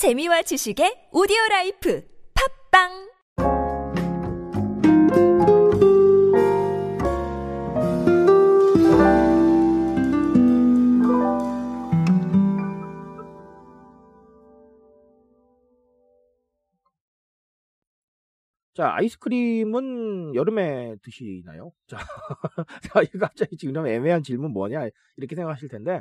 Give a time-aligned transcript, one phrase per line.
[0.00, 2.02] 재미와 지식의 오디오 라이프
[2.72, 2.88] 팟빵
[18.72, 21.72] 자, 아이스크림은 여름에 드시나요?
[21.86, 21.98] 자,
[22.90, 24.88] 자, 이거 갑자기 지금 좀 애매한 질문 뭐냐,
[25.18, 26.00] 이렇게 생각하실 텐데,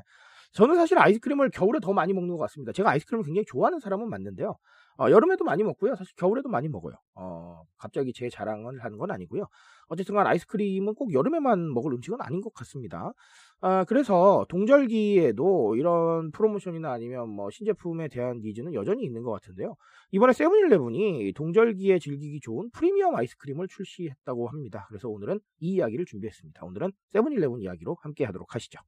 [0.51, 2.71] 저는 사실 아이스크림을 겨울에 더 많이 먹는 것 같습니다.
[2.71, 4.55] 제가 아이스크림을 굉장히 좋아하는 사람은 맞는데요.
[4.97, 5.95] 어, 여름에도 많이 먹고요.
[5.95, 6.95] 사실 겨울에도 많이 먹어요.
[7.15, 9.45] 어, 갑자기 제 자랑을 하는 건 아니고요.
[9.87, 13.13] 어쨌든 간 아이스크림은 꼭 여름에만 먹을 음식은 아닌 것 같습니다.
[13.61, 19.75] 아, 그래서 동절기에도 이런 프로모션이나 아니면 뭐 신제품에 대한 니즈는 여전히 있는 것 같은데요.
[20.11, 24.85] 이번에 세븐일레븐이 동절기에 즐기기 좋은 프리미엄 아이스크림을 출시했다고 합니다.
[24.89, 26.65] 그래서 오늘은 이 이야기를 준비했습니다.
[26.65, 28.79] 오늘은 세븐일레븐 이야기로 함께 하도록 하시죠.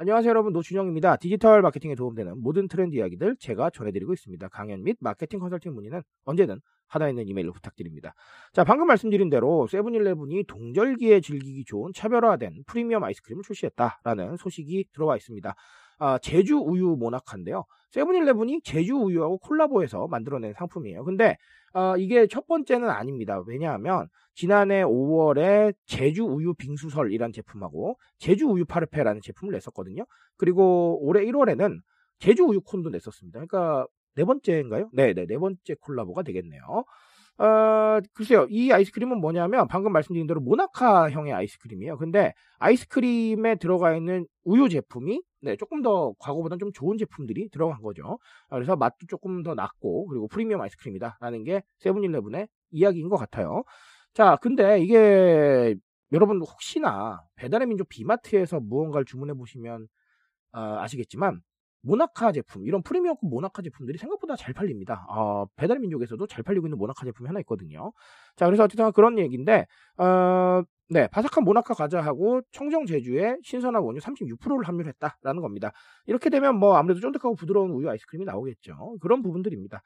[0.00, 1.16] 안녕하세요 여러분 노준영입니다.
[1.16, 4.46] 디지털 마케팅에 도움되는 모든 트렌드 이야기들 제가 전해드리고 있습니다.
[4.46, 8.14] 강연 및 마케팅 컨설팅 문의는 언제든 하단에 있는 이메일로 부탁드립니다.
[8.52, 15.52] 자 방금 말씀드린 대로 세븐일레븐이 동절기에 즐기기 좋은 차별화된 프리미엄 아이스크림을 출시했다라는 소식이 들어와 있습니다.
[15.98, 17.64] 아, 제주 우유 모나카인데요.
[17.90, 21.04] 세븐일레븐이 제주 우유하고 콜라보해서 만들어낸 상품이에요.
[21.04, 21.36] 근데
[21.72, 23.42] 어, 이게 첫 번째는 아닙니다.
[23.46, 30.04] 왜냐하면 지난해 5월에 제주 우유 빙수설이라는 제품하고 제주 우유 파르페라는 제품을 냈었거든요.
[30.36, 31.80] 그리고 올해 1월에는
[32.18, 33.44] 제주 우유 콘도 냈었습니다.
[33.46, 34.90] 그러니까 네 번째인가요?
[34.92, 36.84] 네, 네, 네 번째 콜라보가 되겠네요.
[37.38, 41.96] 어, 글쎄요, 이 아이스크림은 뭐냐면 방금 말씀드린 대로 모나카형의 아이스크림이에요.
[41.96, 48.18] 근데 아이스크림에 들어가 있는 우유 제품이 네, 조금 더 과거보다는 좀 좋은 제품들이 들어간 거죠.
[48.48, 53.62] 아, 그래서 맛도 조금 더 낫고 그리고 프리미엄 아이스크림이다라는 게 세븐일레븐의 이야기인 것 같아요.
[54.14, 55.76] 자, 근데 이게
[56.12, 59.86] 여러분 혹시나 배달의 민족 비마트에서 무언가를 주문해 보시면
[60.52, 61.42] 어, 아시겠지만
[61.82, 65.06] 모나카 제품, 이런 프리미엄급 모나카 제품들이 생각보다 잘 팔립니다.
[65.08, 67.92] 어, 배달 민족에서도 잘 팔리고 있는 모나카 제품이 하나 있거든요.
[68.36, 69.66] 자, 그래서 어쨌든 그런 얘기인데,
[69.98, 75.70] 어, 네, 바삭한 모나카 과자하고 청정 제주에 신선한 원유 36%를 함유했다라는 겁니다.
[76.06, 78.96] 이렇게 되면 뭐 아무래도 쫀득하고 부드러운 우유 아이스크림이 나오겠죠.
[79.00, 79.82] 그런 부분들입니다.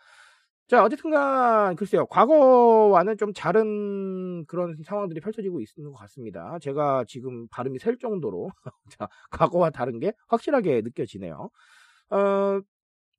[0.68, 2.06] 자, 어쨌든간 글쎄요.
[2.06, 6.58] 과거와는 좀 다른 그런 상황들이 펼쳐지고 있는 것 같습니다.
[6.60, 8.50] 제가 지금 발음이 셀 정도로
[8.98, 11.50] 자, 과거와 다른 게 확실하게 느껴지네요.
[12.10, 12.60] 어,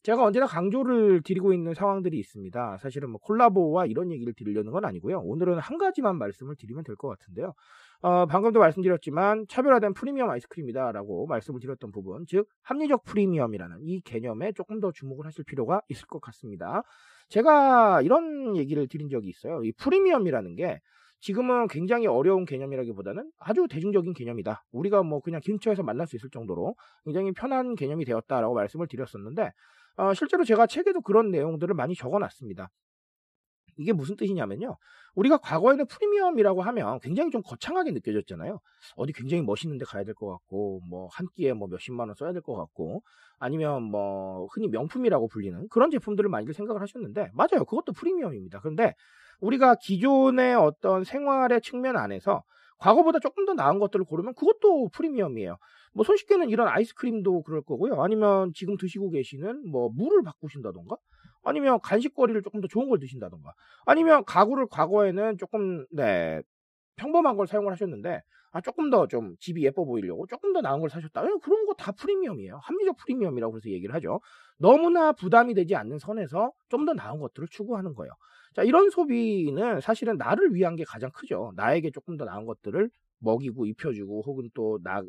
[0.03, 2.77] 제가 언제나 강조를 드리고 있는 상황들이 있습니다.
[2.77, 5.19] 사실은 뭐 콜라보와 이런 얘기를 드리려는 건 아니고요.
[5.21, 7.53] 오늘은 한 가지만 말씀을 드리면 될 것 같은데요.
[8.01, 14.81] 어, 방금도 말씀드렸지만 차별화된 프리미엄 아이스크림이다라고 말씀을 드렸던 부분, 즉 합리적 프리미엄이라는 이 개념에 조금
[14.81, 16.83] 더 주목을 하실 필요가 있을 것 같습니다.
[17.29, 19.63] 제가 이런 얘기를 드린 적이 있어요.
[19.63, 20.81] 이 프리미엄이라는 게
[21.21, 24.65] 지금은 굉장히 어려운 개념이라기보다는 아주 대중적인 개념이다.
[24.73, 26.75] 우리가 뭐 그냥 근처에서 만날 수 있을 정도로
[27.05, 29.51] 굉장히 편한 개념이 되었다라고 말씀을 드렸었는데
[29.97, 32.69] 어, 실제로 제가 책에도 그런 내용들을 많이 적어놨습니다.
[33.77, 34.77] 이게 무슨 뜻이냐면요.
[35.15, 38.59] 우리가 과거에는 프리미엄이라고 하면 굉장히 좀 거창하게 느껴졌잖아요.
[38.95, 42.33] 어디 굉장히 멋있는 데 가야 될 것 같고, 뭐, 한 끼에 뭐 몇십만 원 써야
[42.33, 43.01] 될 것 같고,
[43.39, 47.65] 아니면 뭐, 흔히 명품이라고 불리는 그런 제품들을 많이들 생각을 하셨는데, 맞아요.
[47.65, 48.59] 그것도 프리미엄입니다.
[48.59, 48.93] 그런데
[49.39, 52.43] 우리가 기존의 어떤 생활의 측면 안에서
[52.77, 55.57] 과거보다 조금 더 나은 것들을 고르면 그것도 프리미엄이에요.
[55.93, 58.01] 뭐 손쉽게는 이런 아이스크림도 그럴 거고요.
[58.01, 60.95] 아니면 지금 드시고 계시는 뭐 물을 바꾸신다던가
[61.43, 63.53] 아니면 간식거리를 조금 더 좋은 걸 드신다던가
[63.85, 66.41] 아니면 가구를 과거에는 조금 네
[66.95, 68.21] 평범한 걸 사용을 하셨는데
[68.51, 71.21] 아 조금 더 좀 집이 예뻐 보이려고 조금 더 나은 걸 사셨다.
[71.21, 72.59] 그런 거 다 프리미엄이에요.
[72.61, 74.19] 합리적 프리미엄이라고 그래서 얘기를 하죠.
[74.59, 78.11] 너무나 부담이 되지 않는 선에서 좀 더 나은 것들을 추구하는 거예요.
[78.55, 81.51] 자, 이런 소비는 사실은 나를 위한 게 가장 크죠.
[81.55, 82.89] 나에게 조금 더 나은 것들을
[83.19, 85.01] 먹이고 입혀주고 혹은 또 나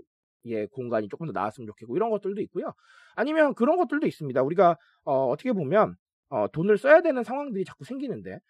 [0.47, 2.73] 의 공간이 조금 더 나았으면 좋겠고 이런 것들도 있고요.
[3.15, 4.43] 아니면 그런 것들도 있습니다.
[4.43, 5.97] 우리가 어, 어떻게 보면
[6.29, 8.41] 어, 돈을 써야 되는 상황들이 자꾸 생기는데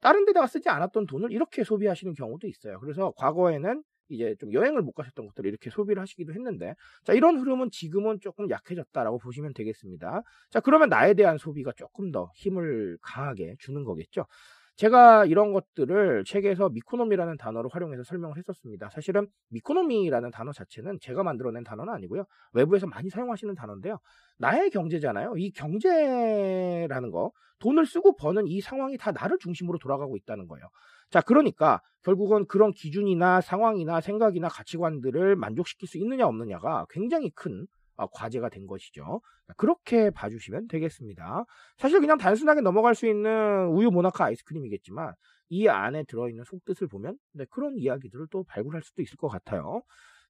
[0.00, 2.78] 다른 데다가 쓰지 않았던 돈을 이렇게 소비하시는 경우도 있어요.
[2.80, 6.74] 그래서 과거에는 이제 좀 여행을 못 가셨던 것들을 이렇게 소비를 하시기도 했는데
[7.04, 10.22] 자 이런 흐름은 지금은 조금 약해졌다라고 보시면 되겠습니다.
[10.50, 14.26] 자 그러면 나에 대한 소비가 조금 더 힘을 강하게 주는 거겠죠.
[14.76, 18.90] 제가 이런 것들을 책에서 미코노미라는 단어를 활용해서 설명을 했었습니다.
[18.90, 22.24] 사실은 미코노미라는 단어 자체는 제가 만들어낸 단어는 아니고요.
[22.52, 23.98] 외부에서 많이 사용하시는 단어인데요.
[24.38, 25.34] 나의 경제잖아요.
[25.38, 30.66] 이 경제라는 거, 돈을 쓰고 버는 이 상황이 다 나를 중심으로 돌아가고 있다는 거예요.
[31.10, 37.85] 자, 그러니까 결국은 그런 기준이나 상황이나 생각이나 가치관들을 만족시킬 수 있느냐 없느냐가 굉장히 큰 어,
[38.12, 39.20] 과제가 된 것이죠.
[39.56, 41.44] 그렇게 봐주시면 되겠습니다.
[41.78, 45.14] 사실 그냥 단순하게 넘어갈 수 있는 우유 모나카 아이스크림이겠지만
[45.48, 49.82] 이 안에 들어있는 속뜻을 보면 네, 그런 이야기들을 또 발굴할 수도 있을 것 같아요.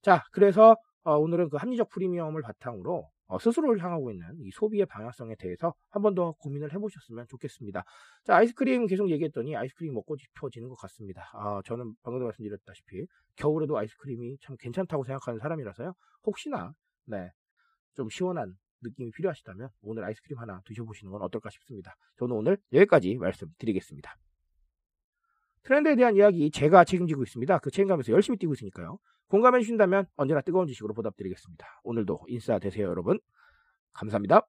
[0.02, 5.34] 자, 그래서 어, 오늘은 그 합리적 프리미엄을 바탕으로 어, 스스로를 향하고 있는 이 소비의 방향성에
[5.36, 7.84] 대해서 한 번 더 고민을 해보셨으면 좋겠습니다.
[8.24, 11.28] 자, 아이스크림 계속 얘기했더니 아이스크림 먹고 싶어지는 것 같습니다.
[11.34, 15.92] 아, 저는 방금도 말씀드렸다시피 겨울에도 아이스크림이 참 괜찮다고 생각하는 사람이라서요.
[16.24, 16.72] 혹시나
[17.06, 17.30] 네,
[17.96, 21.96] 좀 시원한 느낌이 필요하시다면 오늘 아이스크림 하나 드셔보시는 건 어떨까 싶습니다.
[22.18, 24.16] 저는 오늘 여기까지 말씀드리겠습니다.
[25.62, 27.58] 트렌드에 대한 이야기 제가 책임지고 있습니다.
[27.58, 28.98] 그 책임감에서 열심히 뛰고 있으니까요.
[29.28, 31.66] 공감해 주신다면 언제나 뜨거운 지식으로 보답드리겠습니다.
[31.82, 33.18] 오늘도 인싸 되세요, 여러분.
[33.92, 34.46] 감사합니다.